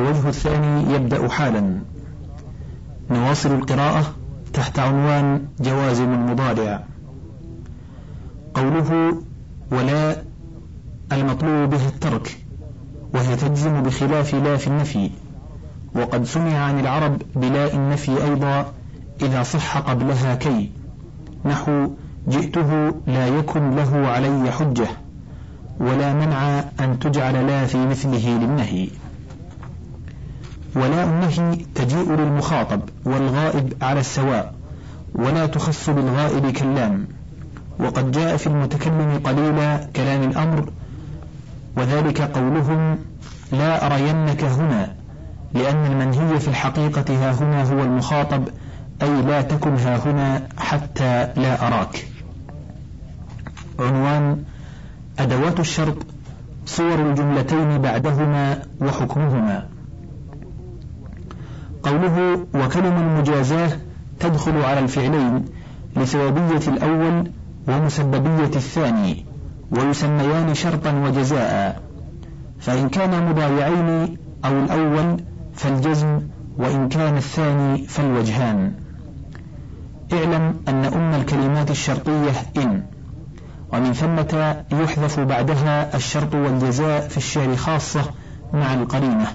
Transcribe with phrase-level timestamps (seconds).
[0.00, 1.78] الوجه الثاني يبدأ حالا.
[3.10, 4.14] نواصل القراءة
[4.52, 6.84] تحت عنوان جوازم المضارع.
[8.54, 9.14] قوله
[9.72, 10.16] ولا
[11.12, 12.38] المطلوب به الترك
[13.14, 15.10] وهي تجزم بخلاف لا في النفي.
[15.94, 18.72] وقد سمع عن العرب بلاء النفي أيضا
[19.22, 20.70] إذا صح قبلها كي.
[21.44, 21.90] نحو
[22.28, 24.88] جئته لا يكن له علي حجة
[25.80, 28.88] ولا منع أن تجعل لا في مثله للنهي.
[30.74, 34.54] ولا النهي تجيء للمخاطب والغائب على السواء
[35.14, 37.06] ولا تخص بالغائب كاللام
[37.78, 40.70] وقد جاء في المتكلم قليلا كلام الأمر
[41.76, 42.98] وذلك قولهم
[43.52, 44.92] لا أرينك هنا
[45.54, 48.48] لأن المنهي في الحقيقة ها هنا هو المخاطب
[49.02, 52.06] أي لا تكن ها هنا حتى لا أراك.
[53.78, 54.42] عنوان
[55.18, 55.96] أدوات الشرط
[56.66, 59.66] صور الجملتين بعدهما وحكمهما.
[61.82, 63.70] قوله وكلم المجازاة
[64.20, 65.44] تدخل على الفعلين
[65.96, 67.30] لسببية الأول
[67.68, 69.26] ومسببية الثاني
[69.70, 71.82] ويسميان شرطا وجزاء.
[72.60, 75.20] فإن كان مضارعين أو الأول
[75.54, 76.20] فالجزم
[76.58, 78.72] وإن كان الثاني فالوجهان.
[80.12, 82.82] اعلم أن أم الكلمات الشرطية إن.
[83.72, 88.02] ومن ثمة يحذف بعدها الشرط والجزاء في الشعر خاصة
[88.52, 89.26] مع القرينة.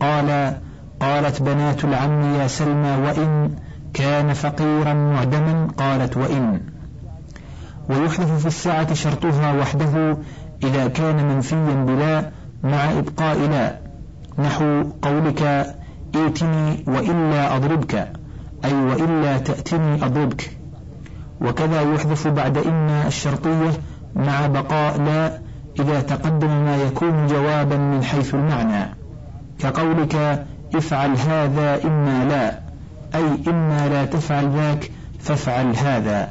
[0.00, 0.58] قال
[1.00, 3.50] قالت بنات العم يا سلمى وإن
[3.94, 6.60] كان فقيرا معدما قالت وإن.
[7.90, 10.16] ويحذف في الساعة شرطها وحده
[10.62, 12.30] إذا كان منفيا بلا
[12.62, 13.78] مع إبقاء لا.
[14.38, 15.42] نحو قولك
[16.14, 18.12] ائتني وإلا أضربك
[18.64, 20.50] أي وإلا تأتني أضربك.
[21.40, 23.70] وكذا يحذف بعد إن الشرطية
[24.16, 25.38] مع بقاء لا
[25.80, 28.94] إذا تقدم ما يكون جوابا من حيث المعنى.
[29.58, 32.58] كقولك افعل هذا إما لا
[33.14, 36.28] أي إما لا تفعل ذاك فافعل هذا.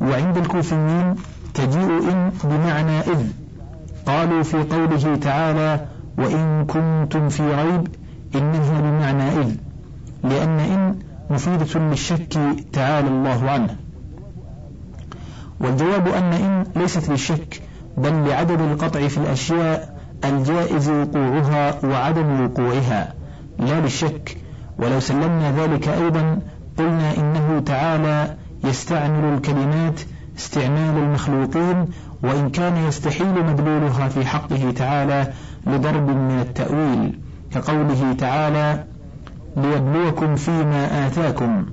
[0.00, 1.14] وعند الكوفيين
[1.54, 3.26] تجيء إن بمعنى إذ
[4.06, 5.86] قالوا في قوله تعالى
[6.18, 7.88] وإن كنتم في ريب
[8.34, 9.54] إنها بمعنى إذ
[10.24, 10.98] لأن إن
[11.30, 12.38] مفيدة للشك
[12.72, 13.76] تعالى الله عنه.
[15.60, 17.62] والجواب أن إن ليست للشك
[17.96, 23.14] بل لعدم القطع في الأشياء الجائز وقوعها وعدم وقوعها.
[23.58, 24.36] لا للشك.
[24.78, 26.38] ولو سلمنا ذلك أيضا
[26.78, 28.34] قلنا إنه تعالى
[28.64, 30.00] يستعمل الكلمات
[30.38, 31.88] استعمال المخلوقين
[32.22, 35.32] وإن كان يستحيل مدلولها في حقه تعالى
[35.66, 37.18] لضرب من التأويل
[37.52, 38.84] كقوله تعالى
[39.56, 41.66] ليبلوكم فيما آتاكم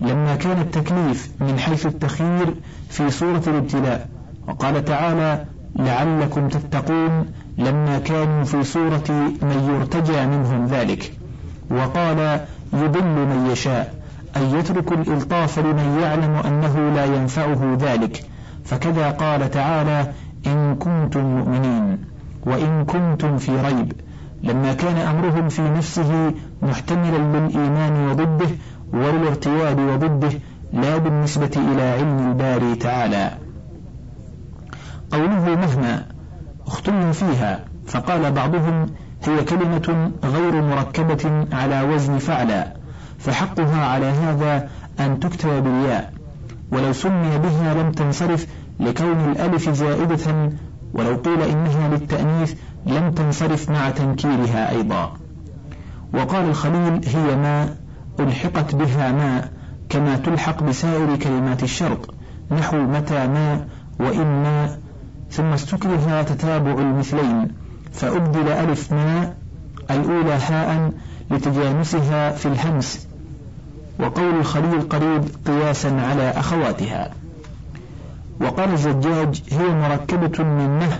[0.00, 2.54] لما كان التكليف من حيث التخيير
[2.88, 4.08] في صورة الابتلاء
[4.48, 5.44] وقال تعالى
[5.76, 7.26] لعلكم تتقون
[7.58, 9.10] لما كانوا في صورة
[9.42, 11.12] من يرتجى منهم ذلك.
[11.70, 12.40] وقال
[12.72, 13.94] يضل من يشاء
[14.36, 18.24] أن يترك الإلطاف لمن يعلم أنه لا ينفعه ذلك.
[18.64, 20.12] فكذا قال تعالى
[20.46, 21.98] إن كنتم مؤمنين
[22.46, 23.92] وإن كنتم في ريب.
[24.42, 26.32] لما كان أمرهم في نفسه
[26.62, 28.48] محتملا للإيمان وضده
[28.92, 30.30] وللارتياب وضده
[30.72, 33.30] لا بالنسبة إلى علم الباري تعالى.
[35.10, 36.06] قوله مهما
[36.66, 38.86] اختلوا فيها فقال بعضهم
[39.24, 42.74] هي كلمة غير مركبة على وزن فعلا
[43.18, 44.68] فحقها على هذا
[45.00, 46.12] أن تكتب بالياء.
[46.72, 48.46] ولو سمي بها لم تنصرف
[48.80, 50.50] لكون الألف زائدة
[50.94, 52.54] ولو قيل إنها للتأنيث
[52.86, 55.12] لم تنصرف مع تنكيرها أيضا.
[56.14, 57.74] وقال الخليل هي ما
[58.20, 59.48] ألحقت بها ما
[59.88, 62.14] كما تلحق بسائر كلمات الشرط
[62.50, 63.66] نحو متى ما
[64.00, 64.78] وإن ما
[65.30, 67.48] ثم استكره تتابع المثلين
[67.92, 69.34] فأبدل ألف ما
[69.90, 70.92] الأولى هاء
[71.30, 73.06] لتجانسها في الهمس
[74.00, 77.10] وقول الخليل قريب قياسا على أخواتها.
[78.40, 80.98] وقال الزجاج هي مركبة من مه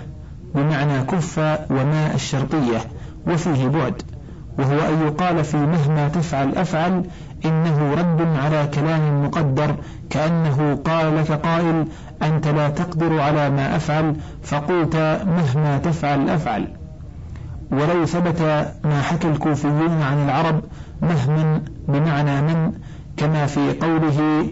[0.54, 1.38] بمعنى كف
[1.70, 2.78] وماء الشرطية
[3.26, 4.02] وفيه بعد.
[4.58, 7.04] وهو أن يقال في مهما تفعل أفعل
[7.44, 9.74] إنه رد على كلام مقدر
[10.10, 11.86] كأنه قال لك قائل
[12.22, 14.96] أنت لا تقدر على ما أفعل فقلت
[15.26, 16.68] مهما تفعل أفعل.
[17.72, 18.42] ولو ثبت
[18.84, 20.60] ما حكى الكوفيون عن العرب
[21.02, 22.72] مهما بمعنى من
[23.16, 24.50] كما في قوله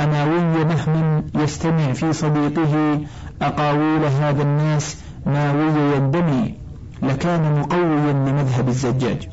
[0.00, 3.00] أماوي مهم يستمع في صديقه
[3.42, 6.54] أقاويل هذا الناس ماوي يندمي
[7.02, 9.28] لكان مقويا لمذهب الزجاج.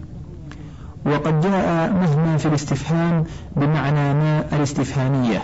[1.06, 3.24] وقد جاء مهما في الاستفهام
[3.56, 5.42] بمعنى ما الاستفهامية.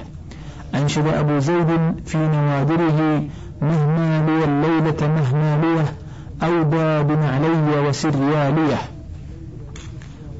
[0.76, 1.68] أنشد أبو زيد
[2.06, 3.24] في نوادره
[3.62, 5.86] مهما لي الليلة مهما ليه
[6.48, 8.78] أودى بنعلي وسرياليه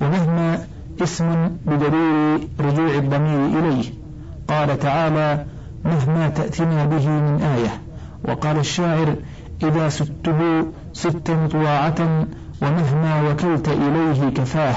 [0.02, 0.60] ومهما
[1.04, 3.92] اسم بدليل رجوع الضمير إليه
[4.48, 5.46] قال تعالى
[5.86, 7.82] مهما تأتنا به من آية
[8.26, 9.16] وقال الشاعر
[9.64, 12.26] إذا سته ست مطواعة
[12.62, 14.76] ومهما وكلت إليه كفاه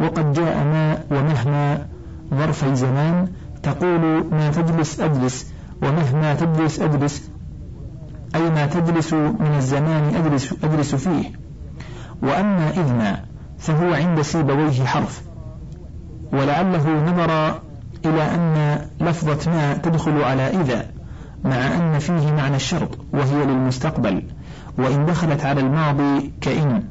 [0.00, 1.86] وقد جاء ما ومهما
[2.34, 3.28] ظرفي زمان
[3.64, 5.52] تقول ما تجلس أجلس
[5.82, 7.30] ومهما تجلس أجلس
[8.34, 11.32] أي ما تجلس من الزمان أجلس, أجلس فيه.
[12.22, 13.20] وأما إذ ما
[13.58, 15.22] فهو عند سيبويه حرف.
[16.32, 17.60] ولعله نظر
[18.04, 20.86] إلى أن لفظة ما تدخل على إذا
[21.44, 24.22] مع أن فيه معنى الشرط وهي للمستقبل.
[24.78, 26.82] وإن دخلت على الماضي كإن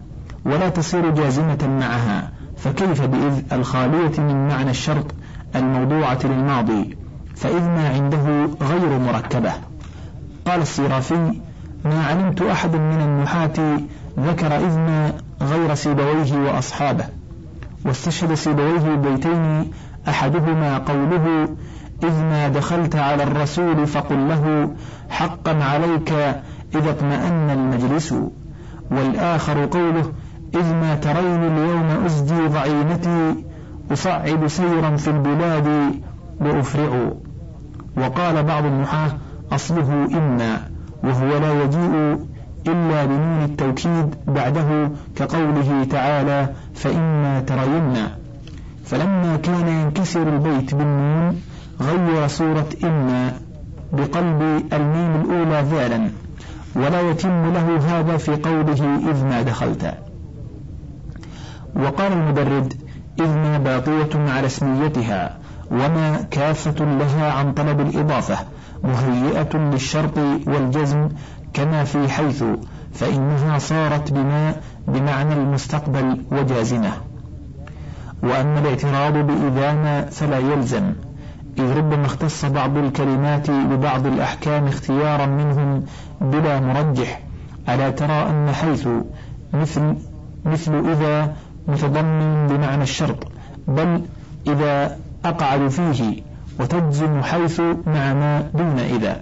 [0.45, 2.31] ولا تصير جازمة معها.
[2.57, 5.05] فكيف بإذ الخالية من معنى الشرط
[5.55, 6.97] الموضوعة للماضي
[7.35, 9.51] فإذ ما عنده غير مركبة.
[10.47, 11.33] قال الصرافي
[11.85, 13.79] ما علمت أحد من النحاة
[14.19, 17.05] ذكر إذ ما غير سيبويه وأصحابه.
[17.85, 19.71] واستشهد سيبويه بيتين
[20.07, 21.47] أحدهما قوله
[22.03, 24.69] إذ ما دخلت على الرسول فقل له
[25.09, 26.11] حقا عليك
[26.75, 28.15] إذا اطمأن المجلس.
[28.91, 30.11] والآخر قوله
[30.55, 33.43] إذ ما ترين اليوم أزدي ضعينتي
[33.91, 35.67] أصعد سيرا في البلاد
[36.41, 37.11] لأفرع
[37.97, 39.11] وقال بعض النحاة
[39.51, 40.61] أصله إما
[41.03, 42.19] وهو لا يجيء
[42.67, 47.93] إلا بنون التوكيد بعده كقوله تعالى فإما ترين.
[48.85, 51.41] فلما كان ينكسر البيت بالنون
[51.81, 53.33] غير صورة إما
[53.93, 54.41] بقلب
[54.73, 56.09] الميم الأولى ذالا
[56.75, 59.93] ولا يتم له هذا في قوله إذ ما دخلت.
[61.75, 62.73] وقال المدرد
[63.19, 65.37] إذ ما باقية على اسميتها
[65.71, 68.37] وما كافة لها عن طلب الإضافة
[68.83, 70.17] مهيئة للشرط
[70.47, 71.09] والجزم
[71.53, 72.43] كما في حيث
[72.93, 74.55] فإنها صارت بما
[74.87, 76.91] بمعنى المستقبل وجازمة.
[78.23, 80.93] وأما الاعتراض بإذا فلا يلزم
[81.57, 85.85] إذ ربما اختص بعض الكلمات ببعض الأحكام اختيارا منهم
[86.21, 87.21] بلا مرجح
[87.69, 88.87] ألا ترى أن حيث
[89.53, 89.95] مثل
[90.45, 91.35] مثل إذا
[91.67, 93.27] متضمن بمعنى الشرط
[93.67, 94.01] بل
[94.47, 96.21] إذا أقعد فيه
[96.59, 99.21] وتجزم حيث مع ما دون إذا.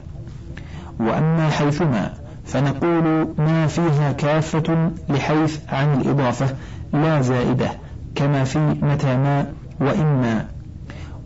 [0.99, 2.13] وأما حيثما
[2.45, 6.55] فنقول ما فيها كافة لحيث عن الإضافة
[6.93, 7.71] لا زائدة
[8.15, 9.45] كما في متى ما
[9.79, 10.45] وإما.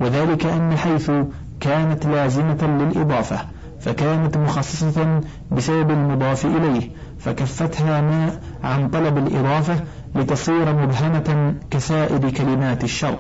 [0.01, 1.11] وذلك أن حيث
[1.59, 3.39] كانت لازمة للإضافة
[3.81, 5.21] فكانت مخصصة
[5.51, 6.89] بسبب المضاف إليه
[7.19, 9.75] فكفتها ما عن طلب الإضافة
[10.15, 13.19] لتصير مبهمة كسائر كلمات الشرط.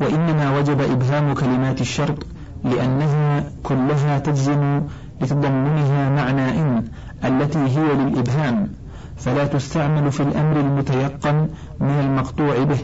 [0.00, 2.26] وإنما وجب إبهام كلمات الشرط
[2.64, 4.82] لأنها كلها تجزم
[5.20, 6.84] لتضمنها معنى إن
[7.24, 8.68] التي هي للإبهام.
[9.16, 11.48] فلا تستعمل في الأمر المتيقن
[11.80, 12.78] من المقطوع به.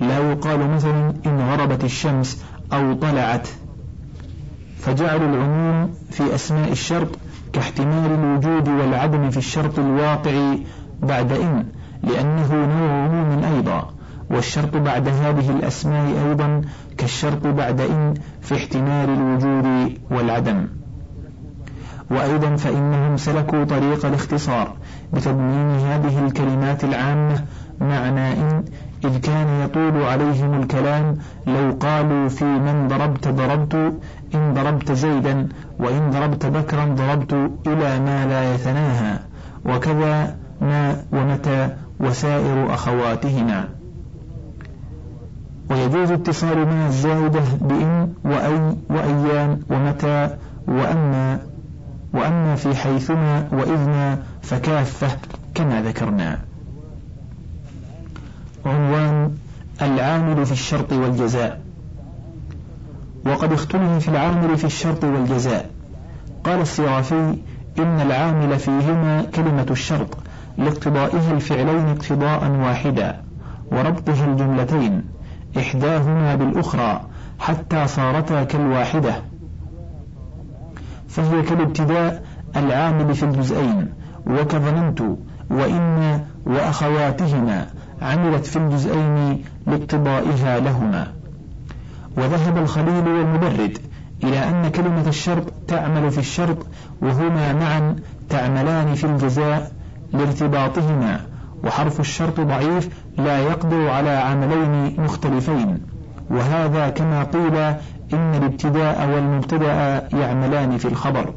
[0.00, 3.48] لا يقال مثلا إن غربت الشمس أو طلعت.
[4.78, 7.08] فجعل العموم في أسماء الشرط
[7.52, 10.54] كاحتمال الوجود والعدم في الشرط الواقع
[11.02, 11.64] بعد إن
[12.02, 13.90] لأنه نوع عموم أيضا.
[14.30, 16.62] والشرط بعد هذه الأسماء أيضا
[16.98, 20.66] كالشرط بعد إن في احتمال الوجود والعدم.
[22.10, 24.76] وأيضا فإنهم سلكوا طريق الاختصار
[25.12, 27.44] بتضمين هذه الكلمات العامة
[27.80, 28.64] معنى إن
[29.04, 33.74] إذ كان يطول عليهم الكلام لو قالوا في من ضربت ضربت
[34.34, 35.48] إن ضربت زيدا
[35.78, 37.32] وإن ضربت بكرا ضربت
[37.66, 39.18] إلى ما لا يتناهى
[39.64, 41.68] وكذا ما ومتى
[42.00, 43.68] وسائر أخواتهما.
[45.70, 50.36] ويجوز اتصال ما الزائدة بإن وأي وأيام ومتى
[50.68, 51.38] وأما
[52.12, 55.08] وأما في حيثما وإذنا فكافة
[55.54, 56.38] كما ذكرنا.
[58.66, 59.30] عنوان
[59.82, 61.60] العامل في الشرط والجزاء.
[63.26, 65.70] وقد اختلف في العامل في الشرط والجزاء.
[66.44, 67.36] قال الصرافي
[67.78, 70.16] إن العامل فيهما كلمة الشرط.
[70.58, 73.22] لاقتضائها الفعلين اقتضاء واحدا
[73.72, 75.04] وربطها الجملتين
[75.58, 77.00] إحداهما بالأخرى
[77.38, 79.14] حتى صارتا كالواحدة.
[81.08, 82.22] فهي كالابتداء
[82.56, 83.92] العامل في الجزئين
[84.26, 85.00] وكظننت
[85.50, 87.66] وإن وأخواتهما
[88.02, 91.12] عملت في الجزئين لاقتضائها لهما.
[92.16, 93.78] وذهب الخليل والمبرد
[94.24, 96.66] إلى أن كلمة الشرط تعمل في الشرط
[97.02, 97.96] وهما معا
[98.28, 99.75] تعملان في الجزاء
[100.18, 101.20] لارتباطهما
[101.64, 105.80] وحرف الشرط ضعيف لا يقدر على عملين مختلفين.
[106.30, 107.56] وهذا كما قيل
[108.12, 111.34] إن الابتداء والمبتدأ يعملان في الخبر.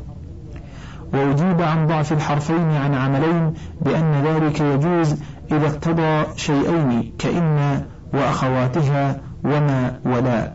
[1.14, 5.16] وأجيب عن ضعف الحرفين عن عملين بأن ذلك يجوز
[5.52, 7.82] إذا اقتضى شيئين كإن
[8.14, 10.54] وأخواتها وما ولا.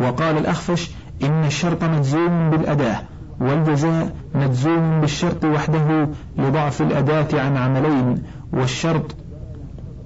[0.00, 0.90] وقال الأخفش
[1.22, 3.00] إن الشرط مجزوم بالأداة
[3.40, 9.14] والجزاء مجزوم بالشرط وحده لضعف الأداة عن عملين والشرط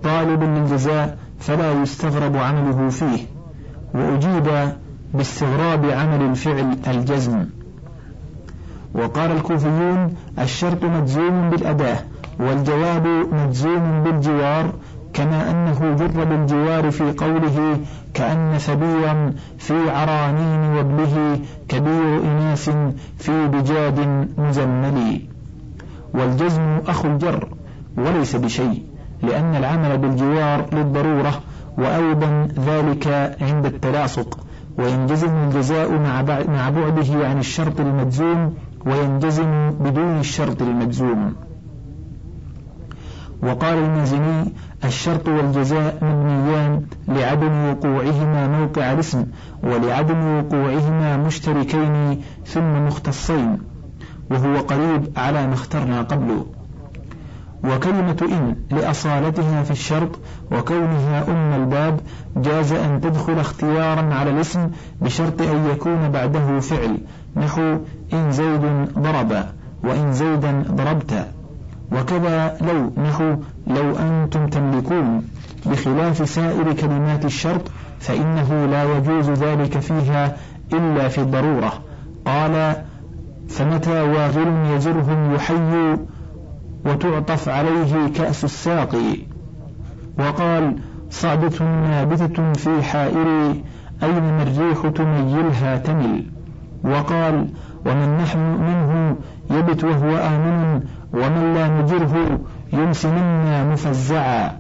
[0.03, 3.27] طالب للجزاء فلا يستغرب عمله فيه
[3.95, 4.73] وأجيب
[5.15, 7.47] باستغراب عمل الفعل الجزم.
[8.95, 11.99] وقال الكوفيون الشرط مجزوم بالأداة
[12.41, 14.73] والجواب مجزوم بالجوار
[15.21, 17.81] كما أنه جر بالجوار في قوله
[18.15, 22.71] كأن ثبيا في عرانين وابله كبير إناث
[23.19, 25.21] في بجاد مزمل
[26.15, 27.49] والجزم أخو الجر
[27.99, 28.83] وليس بشيء
[29.23, 31.41] لأن العمل بالجوار للضرورة
[31.79, 34.39] وأيضا ذلك عند التلاصق
[34.79, 35.99] وينجزم الجزاء
[36.49, 38.55] مع بعده عن الشرط المجزوم
[38.87, 41.35] وينجزم بدون الشرط المجزوم.
[43.43, 44.53] وقال المازني
[44.85, 49.27] الشرط والجزاء مبنيان لعدم وقوعهما موقع الاسم
[49.63, 53.59] ولعدم وقوعهما مشتركين ثم مختصين
[54.31, 56.47] وهو قريب على ما اخترنا قبله.
[57.65, 60.19] وكلمة إن لأصالتها في الشرط
[60.53, 62.01] وكونها أم الباب
[62.37, 64.71] جاز أن تدخل اختيارا على الاسم
[65.01, 66.99] بشرط أن يكون بعده فعل
[67.37, 67.79] نحو
[68.13, 68.61] إن زيد
[68.99, 69.45] ضرب
[69.85, 71.27] وإن زيدا ضربت.
[71.93, 75.23] وكذا لو نحو لو أنتم تملكون
[75.67, 77.71] بخلاف سائر كلمات الشرط
[78.01, 80.37] فإنه لا يجوز ذلك فيها
[80.73, 81.73] إلا في الضرورة.
[82.27, 82.75] قال
[83.49, 85.97] فمتى واغل يزرهم يحيي
[86.85, 89.17] وتعطف عليه كأس الساقي
[90.19, 90.77] وقال
[91.11, 93.65] صعدة نابتة في حائري
[94.03, 96.25] أين ما الريح تميلها تمل؟
[96.85, 97.49] وقال
[97.87, 99.17] ومن نحن منه
[99.51, 100.83] يبت وهو آمن
[101.13, 102.41] ومن لا نجره
[102.73, 104.59] يمس منا مفزعا.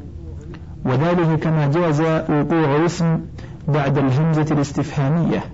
[0.85, 3.21] وذلك كما جاز وقوع اسم
[3.69, 5.45] بعد الهمزة الاستفهامية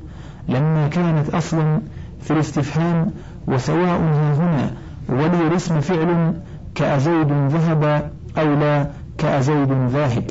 [0.48, 1.80] لما كانت أصلا
[2.20, 3.10] في الاستفهام
[3.46, 4.70] وسواء ها هنا
[5.08, 6.34] ولي الاسم فعل
[6.74, 8.86] كأزيد ذهب أو لا
[9.18, 10.24] كأزيد ذاهب.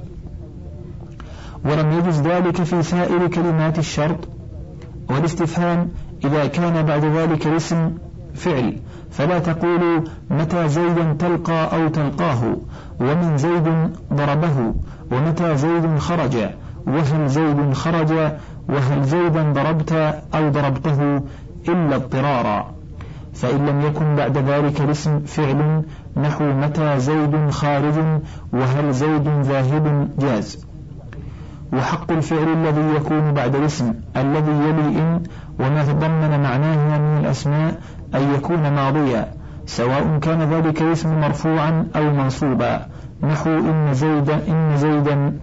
[1.66, 4.28] ولم يجز ذلك في سائر كلمات الشرط
[5.10, 5.90] والاستفهام
[6.26, 7.92] إذا كان بعد ذلك الاسم
[8.36, 8.78] فعل
[9.18, 12.58] فلا تقولوا متى زيدا تلقى أو تلقاه
[13.00, 14.74] ومن زيد ضربه
[15.12, 16.36] ومتى زيد خرج
[16.88, 18.12] وهل زيد خرج
[18.70, 19.92] وهل زيدا ضربت
[20.36, 21.22] أو ضربته
[21.70, 22.72] إلا اضطرارا.
[23.34, 25.84] فإن لم يكن بعد ذلك الاسم فعل
[26.18, 27.98] نحو متى زيد خارج
[28.54, 30.66] وهل زيد ذاهب جاز.
[31.74, 35.24] وحق الفعل الذي يكون بعد الاسم الذي يلي إن
[35.60, 37.80] وما تضمن معناه من الأسماء
[38.16, 39.28] أن يكون ماضيا
[39.66, 42.86] سواء كان ذلك الاسم مرفوعا أو منصوبا.
[43.24, 45.34] نحو إن زيدا إن زيدا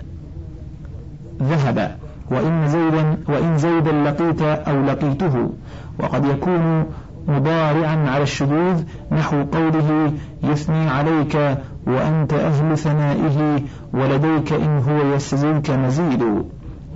[1.42, 1.97] ذهب
[2.31, 5.50] وإن زيدا وإن زيدا لقيت أو لقيته.
[5.99, 6.85] وقد يكون
[7.28, 16.23] مضارعا على الشذوذ نحو قوله يثني عليك وأنت أهل ثنائه ولديك إن هو يستزلك مزيد.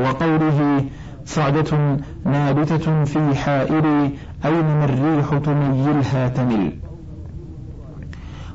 [0.00, 0.84] وقوله
[1.26, 4.10] صعدة نابتة في حائري
[4.44, 6.72] أينما الريح تميلها تمل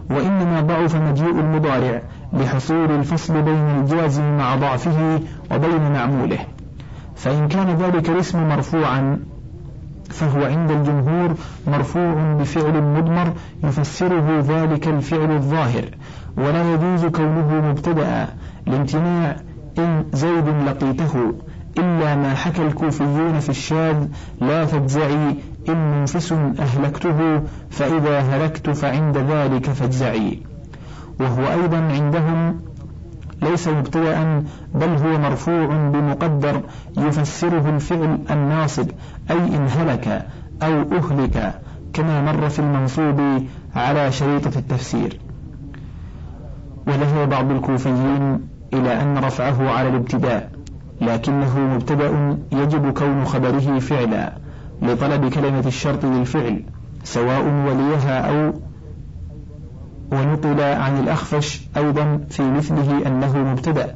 [0.09, 2.01] وإنما ضعف مجيء المضارع
[2.33, 5.19] لحصول الفصل بين الجازم مع ضعفه
[5.51, 6.39] وبين معموله.
[7.15, 9.19] فإن كان ذلك الاسم مرفوعا
[10.09, 11.33] فهو عند الجمهور
[11.67, 15.85] مرفوع بفعل مضمر يفسره ذلك الفعل الظاهر.
[16.37, 18.27] ولا يجوز كونه مبتدأ
[18.65, 19.35] لامتناع
[19.77, 21.33] إن زيد لقيته.
[21.77, 24.07] إلا ما حكى الكوفيون في الشاذ
[24.41, 25.35] لا تجزعي
[25.69, 30.39] إن منفس أهلكته فإذا هلكت فعند ذلك فاجزعي
[31.19, 32.61] وهو أيضا عندهم
[33.41, 34.43] ليس مبتدأ
[34.75, 36.61] بل هو مرفوع بمقدر
[36.97, 38.87] يفسره الفعل الناصب
[39.31, 40.25] أي إن هلك
[40.63, 41.61] أو أهلك
[41.93, 43.21] كما مر في المنصوب
[43.75, 45.19] على شريطة التفسير.
[46.87, 50.50] وذهب بعض الكوفيين إلى أن رفعه على الابتداء.
[51.01, 54.33] لكنه مبتدأ يجب كون خبره فعلا
[54.81, 56.63] لطلب كلمة الشرط للفعل
[57.03, 58.53] سواء وليها أو
[60.11, 63.95] ونقل عن الأخفش أيضا في مثله أنه مبتدأ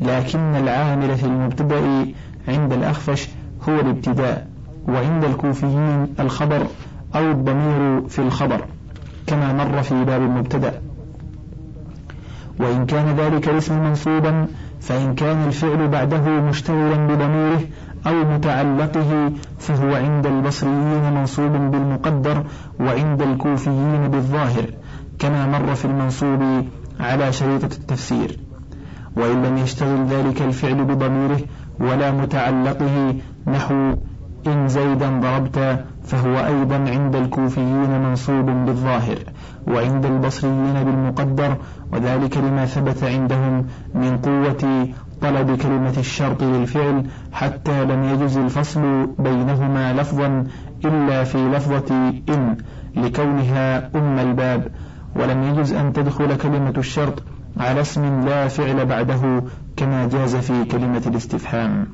[0.00, 2.06] لكن العامل في المبتدأ
[2.48, 3.28] عند الأخفش
[3.68, 4.46] هو الابتداء
[4.88, 6.66] وعند الكوفيين الخبر
[7.14, 8.64] أو الضمير في الخبر
[9.26, 10.80] كما مر في باب المبتدأ.
[12.60, 14.46] وإن كان ذلك الاسم منصوبا
[14.86, 17.60] فإن كان الفعل بعده مشتغلا بضميره
[18.06, 22.44] أو متعلقه فهو عند البصريين منصوب بالمقدر
[22.80, 24.64] وعند الكوفيين بالظاهر
[25.18, 26.64] كما مر في المنصوب
[27.00, 28.38] على شريطة التفسير.
[29.16, 31.40] وإن لم يشتغل ذلك الفعل بضميره
[31.80, 33.14] ولا متعلقه
[33.46, 33.94] نحو
[34.46, 39.18] إن زيدا ضربت فهو أيضا عند الكوفيين منصوب بالظاهر
[39.66, 41.56] وعند البصريين بالمقدر
[41.92, 44.88] وذلك لما ثبت عندهم من قوة
[45.22, 50.46] طلب كلمة الشرط للفعل حتى لم يجز الفصل بينهما لفظا
[50.84, 51.94] إلا في لفظة
[52.28, 52.56] إن
[52.96, 54.68] لكونها أم الباب
[55.16, 57.22] ولم يجز أن تدخل كلمة الشرط
[57.56, 59.42] على اسم لا فعل بعده
[59.76, 61.86] كما جاز في كلمة الاستفهام.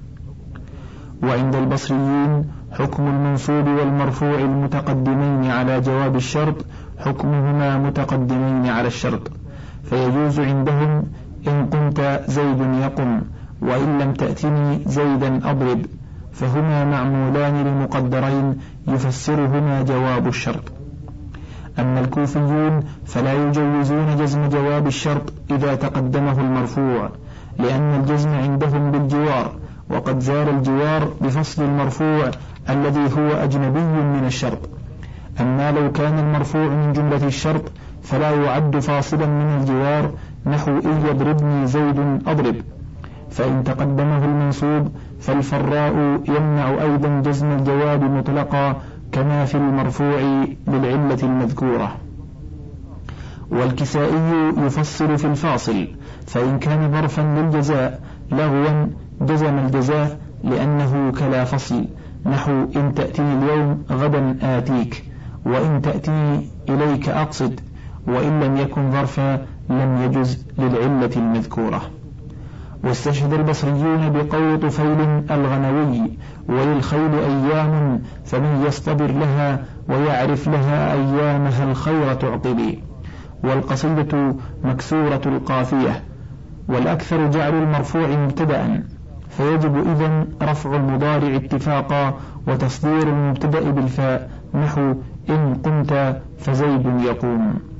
[1.22, 6.64] وعند البصريين حكم المنصوب والمرفوع المتقدمين على جواب الشرط
[6.98, 9.41] حكمهما متقدمين على الشرط.
[9.84, 11.02] فيجوز عندهم
[11.48, 13.20] إن قمت زيد يقم
[13.62, 15.86] وإن لم تأتني زيدا أضرب.
[16.32, 18.58] فهما معمولان لمقدرين
[18.88, 20.72] يفسرهما جواب الشرط.
[21.78, 27.10] أما الكوفيون فلا يجوزون جزم جواب الشرط إذا تقدمه المرفوع
[27.58, 29.52] لأن الجزم عندهم بالجوار
[29.90, 32.30] وقد زال الجوار بفصل المرفوع
[32.70, 34.58] الذي هو أجنبي من الشرط.
[35.40, 37.62] أما لو كان المرفوع من جملة الشرط
[38.02, 40.10] فلا يعد فاصلا من الجوار
[40.46, 42.56] نحو إن يضربني زيد أضرب.
[43.30, 44.88] فإن تقدمه المنصوب
[45.20, 48.76] فالفراء يمنع أيضا جزم الجواب مطلقا
[49.12, 50.20] كما في المرفوع
[50.68, 51.96] للعلة المذكورة.
[53.50, 55.88] والكسائي يفصل في الفاصل
[56.26, 58.00] فإن كان ظرفا للجزاء
[58.32, 58.86] لغوا
[59.20, 61.84] جزم الجزاء لأنه كلا فصل.
[62.26, 65.04] نحو إن تأتيني اليوم غدا آتيك
[65.46, 67.60] وإن تأتيني إليك أقصد.
[68.06, 71.82] وإن لم يكن ظرفا لم يجز للعلة المذكورة.
[72.84, 76.18] واستشهد البصريون بقول طفيل الغنوي
[76.48, 82.82] وللخيل أيام فمن يصطبر لها ويعرف لها أيامها الخير تعقبي
[83.44, 86.02] والقصيدة مكسورة القافية
[86.68, 88.82] والأكثر جعل المرفوع مبتدأ.
[89.28, 92.14] فيجب إذن رفع المضارع اتفاقا
[92.48, 94.30] وتصدير المبتدأ بالفاء.
[94.54, 94.94] نحو
[95.30, 97.71] إن قمت فزيد يقوم.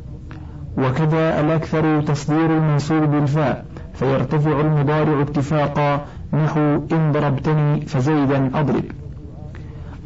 [0.78, 6.60] وكذا الأكثر تصدير المنصوب بالفاء فيرتفع المضارع اتفاقا نحو
[6.92, 8.84] إن ضربتني فزيدا أضرب.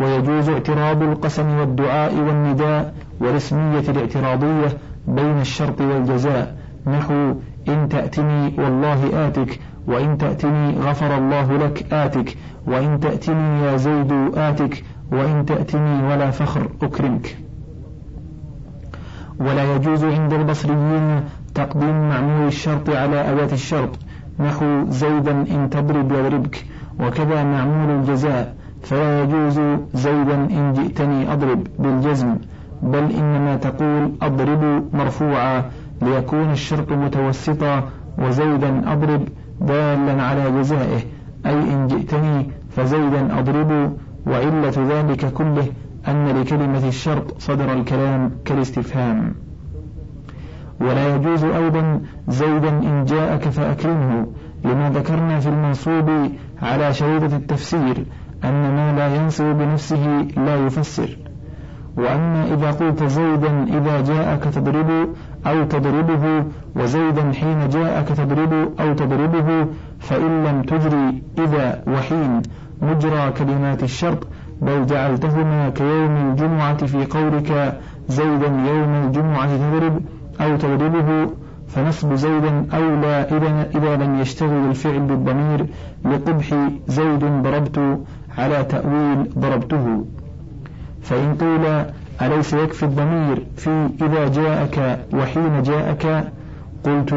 [0.00, 7.34] ويجوز اعتراض القسم والدعاء والنداء والاسمية الاعتراضية بين الشرط والجزاء نحو
[7.68, 14.84] إن تأتني والله آتك وإن تأتني غفر الله لك آتك وإن تأتني يا زيد آتك
[15.12, 17.45] وإن تأتني ولا فخر أكرمك.
[19.40, 21.20] ولا يجوز عند البصريين
[21.54, 23.98] تقديم معمول الشرط على أداة الشرط.
[24.40, 26.64] نحو زيدا إن تضرب يضربك
[27.00, 28.54] وكذا معمول الجزاء.
[28.82, 29.60] فلا يجوز
[29.94, 32.36] زيدا إن جئتني أضرب بالجزم
[32.82, 35.64] بل إنما تقول أضرب مرفوعا
[36.02, 37.82] ليكون الشرط متوسطا
[38.18, 39.22] وزيدا أضرب
[39.60, 41.00] دالا على جزائه.
[41.46, 43.92] أي إن جئتني فزيدا أضرب
[44.26, 45.66] وعلة ذلك كله
[46.08, 49.34] أن لكلمة الشرط صدر الكلام كالاستفهام.
[50.80, 54.26] ولا يجوز أيضا زيدا إن جاءك فأكرمه
[54.64, 56.10] لما ذكرنا في المنصوب
[56.62, 58.04] على شريطة التفسير
[58.44, 61.16] أن ما لا ينصب بنفسه لا يفسر.
[61.96, 65.08] وأما إذا قلت زيدا إذا جاءك تضرب
[65.46, 66.44] أو تضربه
[66.76, 69.66] وزيدا حين جاءك تضرب أو تضربه
[69.98, 72.42] فإن لم تجري إذا وحين
[72.82, 74.26] مجرى كلمات الشرط
[74.62, 80.00] بل جعلتهما كيوم الجمعة في قولك زيدا يوم الجمعة تضرب
[80.40, 81.30] أو تضربه
[81.68, 85.66] فنصب زيدا أولى إذا, إذا لم يشتغل الفعل بالضمير
[86.04, 87.98] لقبح زيد ضربت
[88.38, 90.04] على تأويل ضربته.
[91.02, 91.84] فإن قيل
[92.22, 96.24] أليس يكفي الضمير في إذا جاءك وحين جاءك؟
[96.84, 97.12] قلت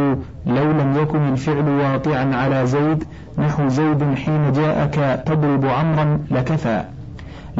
[0.46, 3.04] لو لم يكن الفعل واقعا على زيد
[3.38, 6.84] نحو زيد حين جاءك تضرب عمرا لكفى.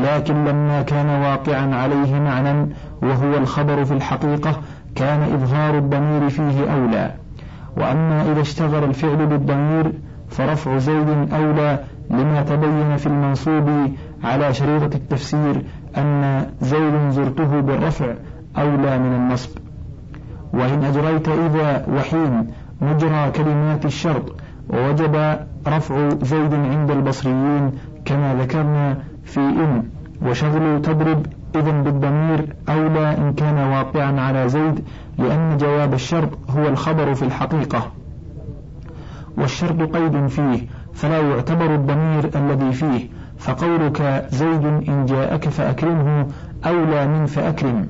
[0.04, 2.70] لكن لما كان واقعا عليه معنى
[3.02, 4.60] وهو الخبر في الحقيقة
[4.96, 7.12] كان إظهار الضمير فيه أولى.
[7.78, 9.92] وأما إذا اشتغل الفعل بالضمير
[10.30, 13.70] فرفع زيد أولى لما تبين في المنصوب
[14.24, 15.62] على شريطة التفسير
[15.98, 18.14] أن زيد زرته بالرفع
[18.58, 19.50] أولى من النصب.
[20.54, 22.48] وإن أجريت إذا وحين
[22.82, 24.36] مجرى كلمات الشرط
[24.70, 25.16] ووجب
[25.68, 27.72] رفع زيد عند البصريين
[28.06, 28.98] كما ذكرنا
[29.30, 29.84] في إن
[30.22, 34.84] وشغل تضرب إذن بالضمير أولى إن كان واقعا على زيد
[35.18, 37.92] لأن جواب الشرط هو الخبر في الحقيقة.
[39.38, 43.10] والشرط قيد فيه فلا يعتبر الضمير الذي فيه.
[43.38, 46.28] فقولك زيد إن جاءك فأكرمه
[46.66, 47.88] أولى من فأكرم.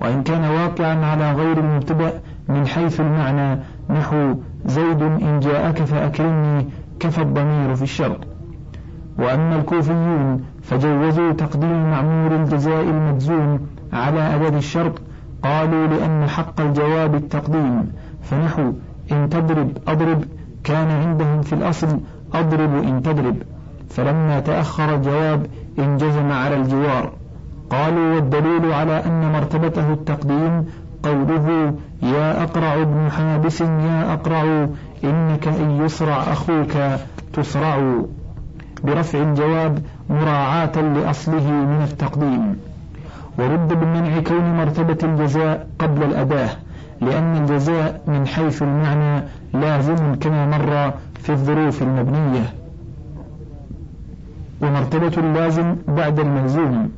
[0.00, 2.12] وإن كان واقعا على غير المبتدأ
[2.48, 4.34] من حيث المعنى نحو
[4.66, 6.66] زيد إن جاءك فأكرمني
[7.00, 8.31] كفى الضمير في الشرط.
[9.18, 13.60] وأما الكوفيون فجوزوا تقديم معمور الجزاء المجزوم
[13.92, 14.92] على أداة الشرط
[15.42, 17.92] قالوا لأن حق الجواب التقديم.
[18.22, 18.72] فنحو
[19.12, 20.24] إن تضرب أضرب
[20.64, 22.00] كان عندهم في الأصل
[22.34, 23.36] أضرب إن تضرب.
[23.90, 25.46] فلما تأخر الجواب
[25.78, 27.12] انجزم على الجوار.
[27.70, 30.64] قالوا والدليل على أن مرتبته التقديم
[31.02, 34.68] قوله يا أقرع ابن حابس يا أقرع
[35.04, 36.72] إنك إن يصرع أخوك
[37.32, 38.02] تسرع.
[38.84, 39.78] برفع الجواب
[40.10, 42.56] مراعاة لأصله من التقديم.
[43.38, 46.50] ورد بمنع كون مرتبة الجزاء قبل الأداة
[47.00, 50.92] لأن الجزاء من حيث المعنى لازم كما مر
[51.22, 52.52] في الظروف المبنية.
[54.62, 56.90] ومرتبة اللازم بعد الملزوم.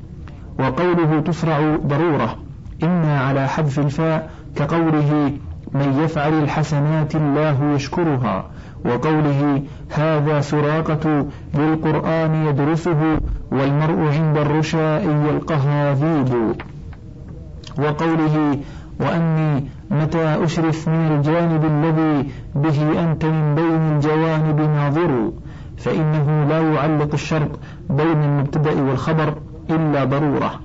[0.58, 2.36] وقوله تسرع ضرورة
[2.82, 5.32] إما على حذف الفاء كقوله
[5.74, 8.44] من يفعل الحسنات الله يشكرها
[8.84, 13.18] وقوله هذا سراقة بالقرآن يدرسه
[13.52, 16.56] والمرء عند الرشاء يلقها ذيب
[17.78, 18.58] وقوله
[19.00, 25.32] وأني متى أشرف من الجانب الذي به أنت من بين الجوانب ناظر
[25.76, 27.50] فإنه لا يعلق الشرط
[27.90, 29.34] بين المبتدأ والخبر
[29.70, 30.60] إلا ضرورة.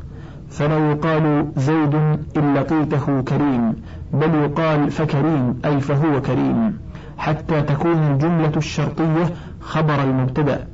[0.49, 1.95] فلا يقال زيد
[2.37, 3.75] إن لقيته كريم.
[4.13, 6.77] بل يقال فكريم أي فهو كريم
[7.17, 10.67] حتى تكون الجملة الشرطية خبر المبتدأ.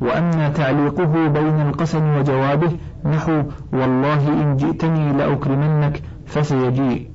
[0.00, 2.72] وأما تعليقه بين القسم وجوابه
[3.04, 7.10] نحو والله إن جئتني لأكرمنك فسيجيء.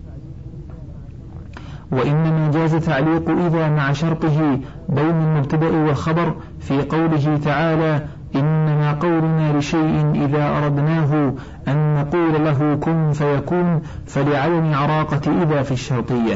[1.91, 10.11] وإنما جاز تعليق إذا مع شرطه بين المبتدأ والخبر في قوله تعالى إنما قولنا لشيء
[10.15, 11.33] إذا أردناه
[11.67, 16.35] أن نقول له كن فيكون فلعدم عراقة إذا في الشرطية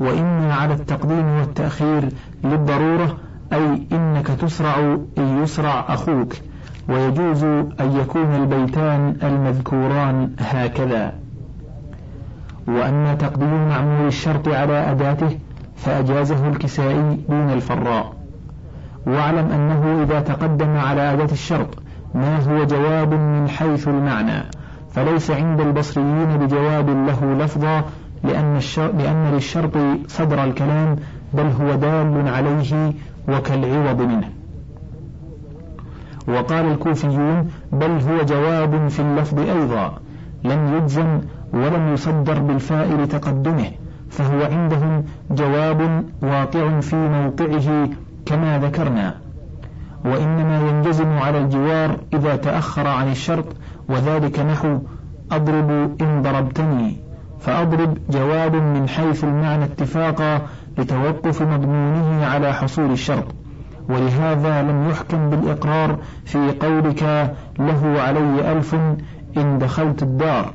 [0.00, 2.08] وإما على التقديم والتأخير
[2.44, 3.16] للضرورة
[3.52, 6.32] أي إنك تسرع إن يسرع أخوك.
[6.88, 11.12] ويجوز أن يكون البيتان المذكوران هكذا.
[12.68, 15.38] وأما تقديم معمول الشرط على أداته
[15.76, 18.21] فأجازه الكسائي دون الفراء.
[19.06, 21.68] واعلم أنه إذا تقدم على أداة الشرط
[22.14, 24.44] ما هو جواب من حيث المعنى
[24.90, 27.84] فليس عند البصريين بجواب له لفظا
[28.24, 28.58] لأن,
[28.98, 30.96] لأن للشرط صدر الكلام
[31.34, 32.92] بل هو دال عليه
[33.28, 34.28] وكالعوض منه.
[36.28, 39.98] وقال الكوفيون بل هو جواب في اللفظ أيضا
[40.44, 41.20] لم يجزم
[41.52, 43.70] ولم يصدر بالفاء لتقدمه
[44.10, 47.88] فهو عندهم جواب واقع في موقعه
[48.26, 49.14] كما ذكرنا
[50.04, 53.44] وإنما ينجزم على الجوار إذا تأخر عن الشرط
[53.88, 54.78] وذلك نحو
[55.32, 56.96] أضرب إن ضربتني
[57.40, 60.40] فأضرب جواب من حيث المعنى اتفاقا
[60.78, 63.24] لتوقف مضمونه على حصول الشرط.
[63.88, 68.74] ولهذا لم يحكم بالإقرار في قولك له علي ألف
[69.36, 70.54] إن دخلت الدار.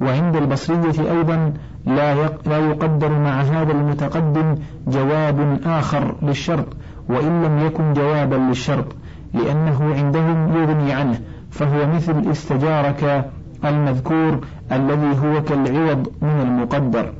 [0.00, 1.52] وعند البصرية أيضا
[1.86, 4.54] لا يقدر مع هذا المتقدم
[4.86, 6.66] جواب آخر للشرط
[7.08, 8.86] وإن لم يكن جوابا للشرط
[9.34, 11.20] لأنه عندهم يغني عنه
[11.50, 13.30] فهو مثل استجارك
[13.64, 14.40] المذكور
[14.72, 17.12] الذي هو كالعوض من المقدر.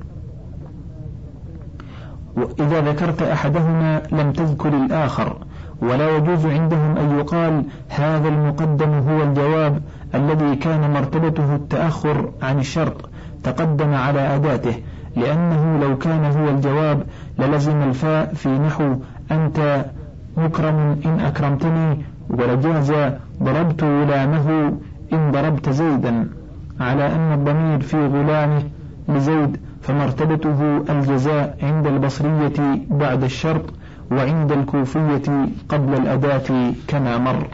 [2.36, 5.36] وإذا ذكرت أحدهما لم تذكر الآخر
[5.82, 9.82] ولا يجوز عندهم أن يقال هذا المقدم هو الجواب
[10.14, 13.10] الذي كان مرتبته التأخر عن الشرط.
[13.44, 14.74] تقدم على أداته
[15.16, 17.02] لأنه لو كان هو الجواب
[17.38, 18.96] للزم الفاء في نحو
[19.30, 19.84] أنت
[20.36, 22.92] مكرم إن أكرمتني ولجاز
[23.42, 24.72] ضربت غلامه
[25.12, 26.28] إن ضربت زيدا.
[26.80, 28.62] على أن الضمير في غلامه
[29.08, 33.64] لزيد فمرتبته الجزاء عند البصرية بعد الشرط
[34.10, 37.46] وعند الكوفية قبل الأداة كما مر.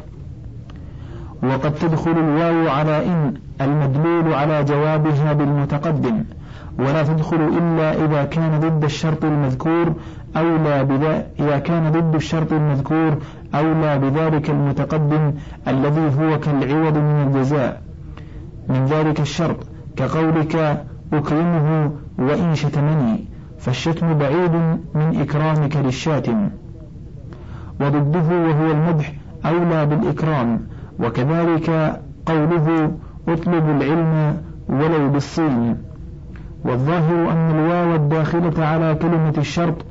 [1.43, 6.25] وقد تدخل الواو على إن المدلول على جوابها بالمتقدم
[6.79, 9.93] ولا تدخل إلا إذا كان ضد الشرط المذكور
[10.37, 13.17] أولى بذا إذا كان ضد الشرط المذكور
[13.55, 15.33] أولى بذلك المتقدم
[15.69, 17.83] الذي هو كالعوض من الجزاء.
[18.69, 19.57] من ذلك الشرط
[19.97, 23.25] كقولك أكرمه وإن شتمني
[23.59, 24.53] فالشتم بعيد
[24.95, 26.51] من إكرامك للشاتم.
[27.81, 29.13] وضده وهو المدح
[29.47, 30.61] أولى بالإكرام
[31.01, 32.93] وكذلك قوله
[33.29, 34.37] أطلب العلم
[34.69, 35.77] ولو بالصين
[36.65, 39.85] والظاهر أن الواو الداخلة على كلمة الشرط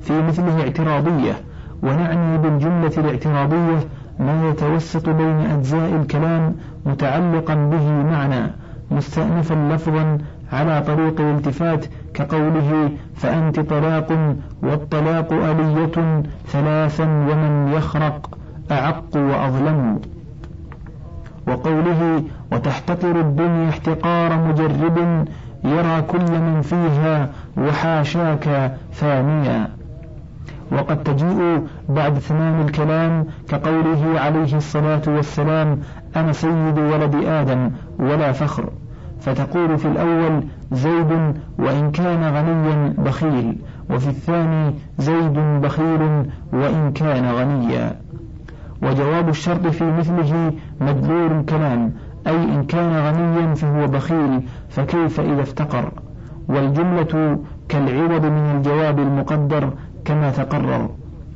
[0.00, 1.32] في مثله اعتراضية
[1.82, 3.78] ونعني بالجملة الاعتراضية
[4.18, 6.54] ما يتوسط بين أجزاء الكلام
[6.86, 8.52] متعلقا به معنى
[8.90, 10.18] مستأنفا لفظا
[10.52, 18.30] على طريق الالتفات كقوله فأنت طلاق والطلاق ألية ثلاثا ومن يخرق
[18.70, 20.00] أعق وأظلم.
[21.50, 25.24] وقوله وتحتقر الدنيا احتقار مجرب
[25.64, 29.68] يرى كل من فيها وحاشاك ثانيا.
[30.72, 35.78] وقد تجيء بعد ثمام الكلام كقوله عليه الصلاة والسلام
[36.16, 38.70] أنا سيد ولد آدم ولا فخر.
[39.20, 43.56] فتقول في الأول زيد وإن كان غنيا بخيل
[43.90, 47.99] وفي الثاني زيد بخيل وإن كان غنيا.
[48.82, 51.92] وجواب الشرط في مثله مدلول الكلام
[52.26, 55.92] أي إن كان غنيا فهو بخيل فكيف إذا افتقر؟
[56.48, 57.38] والجملة
[57.68, 59.70] كالعوض من الجواب المقدر
[60.04, 60.88] كما تقرر.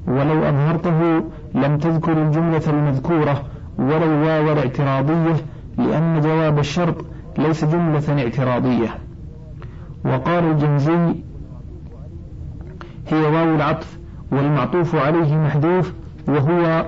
[0.07, 3.42] ولو أظهرته لم تذكر الجملة المذكورة
[3.78, 5.37] ولا الواو الاعتراضية
[5.78, 7.04] لأن جواب الشرط
[7.38, 8.88] ليس جملة اعتراضية.
[10.04, 11.14] وقال الجنزي
[13.09, 13.98] هي واو العطف
[14.33, 15.92] والمعطوف عليه محذوف
[16.28, 16.85] وهو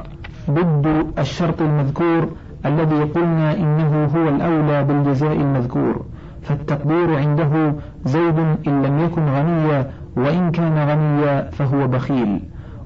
[0.51, 2.29] ضد الشرط المذكور
[2.67, 6.05] الذي قلنا إنه هو الأولى بالجزاء المذكور
[6.43, 12.41] فالتقدير عنده زيد إن لم يكن غنيا وإن كان غنيا فهو بخيل.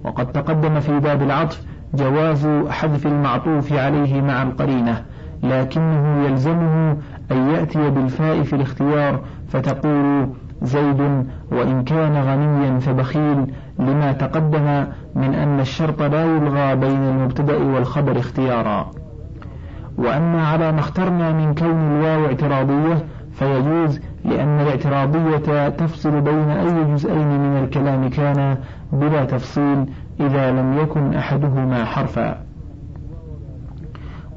[0.05, 1.63] وقد تقدم في باب العطف
[1.95, 5.03] جواز حذف المعطوف عليه مع القرينة
[5.43, 6.97] لكنه يلزمه
[7.33, 10.29] أن يأتي بالفاء في الاختيار فتقول
[10.63, 13.47] زيد وإن كان غنيا فبخيل
[13.79, 18.91] لما تقدم من أن الشرط لا يلغى بين المبتدأ والخبر اختيارا.
[19.99, 27.41] وأما على ما اخترنا من كون الواو اعتراضية فيجوز لأن الاعتراضية تفصل بين أي جزئين
[27.41, 28.57] من الكلام كان
[28.93, 29.87] بلا تفصيل
[30.21, 32.39] إذا لم يكن أحدهما حرفا.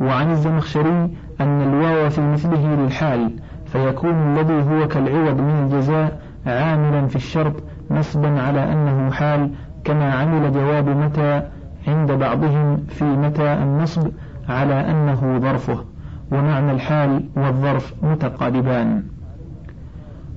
[0.01, 1.09] وعن الزمخشري
[1.41, 3.31] أن الواو في مثله للحال
[3.65, 7.53] فيكون الذي هو كالعوض من الجزاء عاملا في الشرط
[7.91, 9.49] نصبا على أنه حال
[9.83, 11.41] كما عمل جواب متى
[11.87, 14.07] عند بعضهم في متى النصب
[14.49, 15.83] على أنه ظرفه
[16.31, 19.03] ومعنى الحال والظرف متقاربان.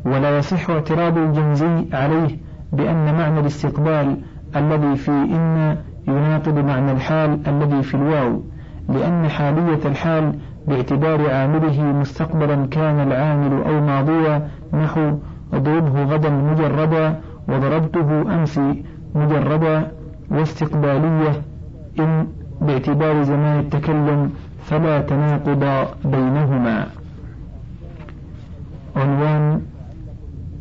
[0.05, 2.39] ولا يصح اعتراض الجنزي عليه
[2.73, 4.17] بأن معنى الاستقبال
[4.57, 5.77] الذي في إن
[6.09, 8.43] يناقض معنى الحال الذي في الواو
[8.89, 15.19] لأن حالية الحال باعتبار عامله مستقبلا كان العامل أو ماضيا نحو
[15.53, 18.61] اضربه غدا مجردا وضربته أمس
[19.17, 19.91] مجردا
[20.31, 21.43] واستقبالية
[21.99, 22.27] إن
[22.61, 24.33] باعتبار زمان التكلم
[24.65, 26.87] فلا تناقض بينهما.
[28.97, 29.63] عنوان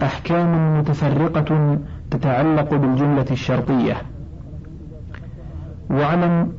[0.01, 1.77] أحكام متفرقة
[2.11, 3.95] تتعلق بالجملة الشرطية
[5.89, 6.53] واعلم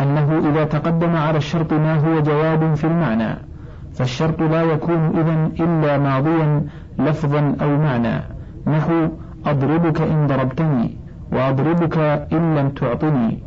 [0.00, 3.38] أنه إذا تقدم على الشرط ما هو جواب في المعنى
[3.94, 6.62] فالشرط لا يكون إذا إلا ماضيا
[6.98, 8.22] لفظا أو معنى
[8.66, 9.08] نحو
[9.46, 10.96] أضربك إن ضربتني
[11.32, 11.98] وأضربك
[12.32, 13.38] إن لم تعطني.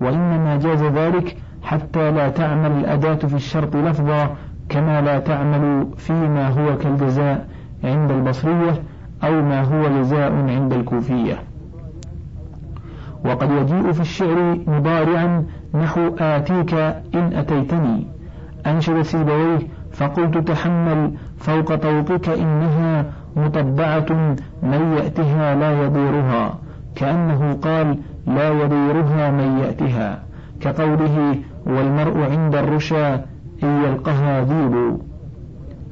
[0.00, 4.36] وإنما جاز ذلك حتى لا تعمل الأداة في الشرط لفظا
[4.68, 7.48] كما لا تعمل فيما هو كالجزاء
[7.84, 8.82] عند البصرية
[9.24, 11.38] أو ما هو جزاء عند الكوفية.
[13.24, 16.74] وقد يجيء في الشعر مضارعا نحو آتيك
[17.14, 18.06] إن أتيتني.
[18.66, 19.58] أنشد سيبويه
[19.92, 23.04] فقلت تحمل فوق طوقك إنها
[23.36, 26.58] مطبعة من يأتها لا يضيرها
[26.94, 30.22] كأنه قال لا يضيرها من يأتها
[30.60, 33.14] كقوله والمرء عند الرشا
[33.62, 34.98] إن يلقها ذيب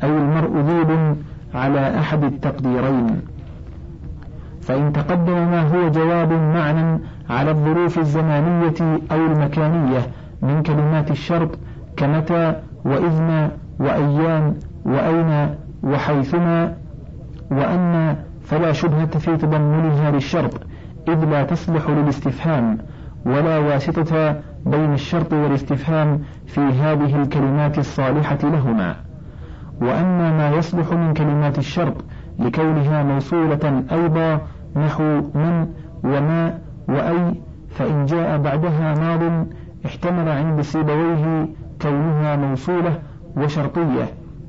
[0.02, 1.16] أي المرء ذيب
[1.54, 3.20] على أحد التقديرين.
[4.62, 10.00] فإن تقدم ما هو جواب معنى على الظروف الزمانية أو المكانية
[10.42, 11.58] من كلمات الشرط
[11.96, 12.54] كمتى
[12.84, 14.54] وإذن وأيام
[14.84, 16.74] وأين وحيثما
[17.56, 20.60] وأن فلا شبهة في تضمنها للشرط
[21.08, 22.78] إذ لا تصلح للاستفهام
[23.26, 24.36] ولا واسطة
[24.66, 28.96] بين الشرط والاستفهام في هذه الكلمات الصالحة لهما.
[29.80, 31.94] وأما ما يصلح من كلمات الشرط
[32.38, 34.40] لكونها موصولة أيضا
[34.76, 35.02] نحو
[35.34, 35.66] من
[36.04, 37.34] وما وأي
[37.70, 39.46] فإن جاء بعدها ماض
[39.86, 41.48] احتمل عند سيبويه
[41.82, 42.98] كونها موصولة
[43.36, 44.04] وشرطية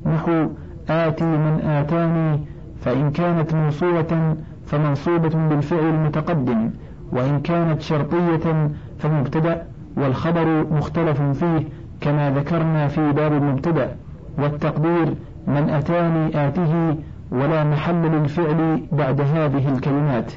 [0.06, 0.46] نحو
[0.88, 2.40] آتي من آتاني
[2.80, 4.36] فإن كانت موصولة
[4.66, 6.70] فمنصوبة بالفعل المتقدم
[7.12, 9.62] وإن كانت شرطية فمبتدأ
[9.96, 11.64] والخبر مختلف فيه
[12.00, 13.96] كما ذكرنا في باب المبتدأ
[14.38, 15.14] والتقدير
[15.46, 16.96] من أتاني آته
[17.30, 20.32] ولا محل للفعل بعد هذه الكلمات.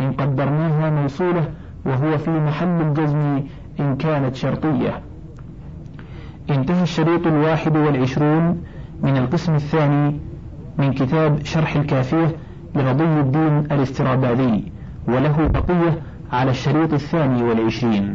[0.00, 1.44] إن قدرناها موصولة
[1.86, 3.42] وهو في محل الجزم
[3.80, 5.00] إن كانت شرطية.
[6.50, 8.62] انتهى الشريط الواحد والعشرون
[9.02, 10.20] من القسم الثاني
[10.78, 12.28] من كتاب شرح الكافية
[12.74, 14.64] لرضي الدين الاسترابادي
[15.08, 15.92] وله بقية
[16.32, 18.14] على الشريط الثاني والعشرين.